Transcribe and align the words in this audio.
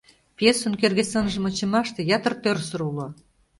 Пьесын 0.37 0.73
кӧргӧ 0.81 1.03
сынжым 1.11 1.43
ончымаште 1.47 2.01
ятыр 2.17 2.33
тӧрсыр 2.43 2.81
уло. 2.89 3.07